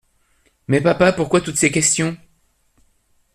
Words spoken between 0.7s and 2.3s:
papa, pourquoi toutes ces questions?